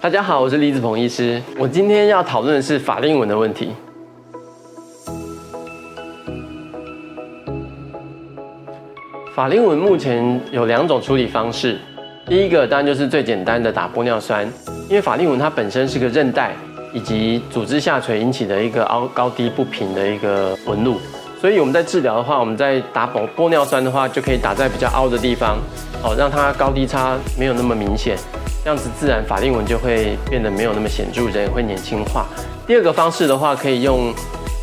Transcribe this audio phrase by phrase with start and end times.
[0.00, 1.42] 大家好，我是李子鹏医师。
[1.58, 3.72] 我今天要讨论的是法令纹的问题。
[9.34, 11.80] 法令纹目前有两种处理方式，
[12.26, 14.46] 第一个当然就是最简单的打玻尿酸，
[14.88, 16.54] 因为法令纹它本身是个韧带
[16.92, 21.00] 以及组织下垂引起的一个凹高低不平的一个纹路，
[21.40, 25.58] 所以我们在治疗的话，我们在打玻玻尿酸的话，就可以打在比较凹的地方，
[26.04, 28.16] 哦，让它高低差没有那么明显。
[28.68, 32.26] 这样子自然法令纹就会变得没有那么显著，人也会年轻化。
[32.66, 34.12] 第二个方式的话，可以用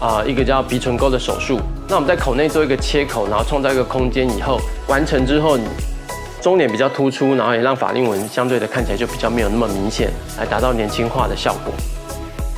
[0.00, 1.60] 啊一个叫鼻唇沟的手术。
[1.86, 5.58] 那我们在口内做一个切口，然后创造一个空间以后，完成之后，
[6.40, 11.74] 中脸比较突出，然后也让法令纹相对的看起来就比较没有那么明显，来达到年轻化的效果。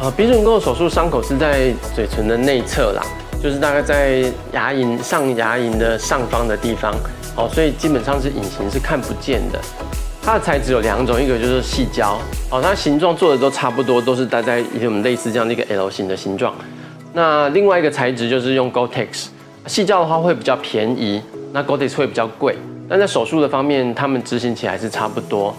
[0.00, 3.02] 啊，鼻唇沟的手术伤口是在嘴唇的内侧啦，
[3.42, 4.20] 就是大概在
[4.52, 6.94] 牙龈上牙龈的上方的地方，
[7.34, 9.58] 哦，所以基本上是隐形是看不见的。
[10.26, 12.18] 它的材质有两种，一个就是细胶，
[12.50, 16.54] 哦，它形状做的都差不多，都是待在一种类似这样的一个 L 型的形状。
[17.12, 19.26] 那另外一个材质就是用 GoTex，
[19.66, 21.20] 细胶的话会比较便宜，
[21.52, 22.56] 那 GoTex 会比较贵。
[22.88, 25.54] 但在手术的方面，他们执行起来是差不多，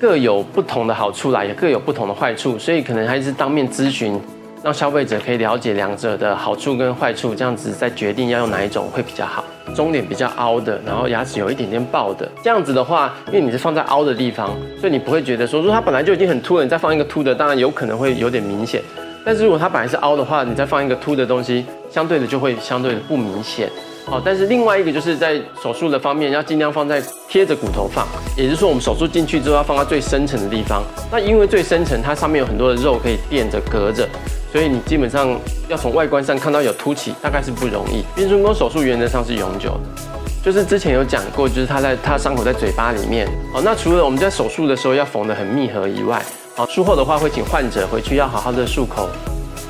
[0.00, 4.20] 各有不同的好处啦，也各有不同的坏处，所以可能还是当面咨询。
[4.62, 9.44] 让消费者可以了解两者的好处跟坏处，这样子再决定要用哪一种会比较好。
[9.74, 14.48] 中脸比较凹的，然后牙齿有一点点爆的，这样子的话，因为你是放在凹的地方，
[14.80, 18.82] 所以你不会觉得说，如果它本来就已经很凸了，你再放一个凸的，当然有可能会有点明显。
[19.24, 23.70] 但是如果它本来是凹的话，你再放一个凸的东西，相对的就会相对的不明显。
[24.10, 28.06] 好，但是另外一个就是在手术的方面，要尽量放在贴着骨头放，
[28.36, 30.82] 也就是说我们手术进去之后要放在最深层的地方。
[31.12, 34.08] 那因为最深层它上面有很多的肉可以垫着隔着。
[34.50, 38.02] 所以你基本上要从外观上看到有凸起，大概是不容易。
[38.16, 40.02] 鼻唇沟手术原则上是永久的，
[40.42, 43.28] 就是之前有讲过，就是它在它伤口在嘴巴里面。
[43.52, 46.24] 好，那除了我们在手术的时候要缝得很密合以外，
[46.56, 49.06] 好，术后的话会请患者回去要好好的漱口、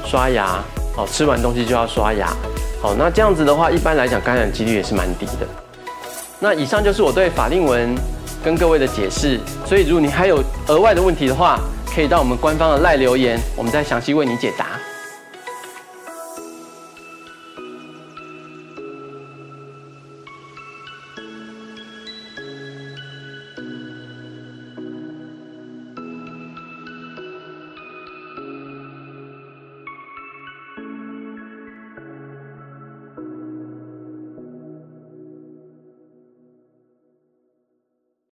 [0.07, 0.63] 刷牙，
[0.95, 2.33] 好，吃完东西就要刷牙。
[2.81, 5.47] 好，那这样子的话，一般来讲感染几率也是蛮低的。
[6.39, 7.93] 那以上就是我对法令纹
[8.45, 9.41] 跟各位的解释。
[9.67, 11.59] 所以如果你还有额外的问题的话，
[11.93, 14.78] 可以到我们官方的赖留言，我们再详细为你解答。